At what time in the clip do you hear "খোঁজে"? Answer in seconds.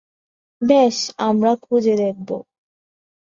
1.61-1.93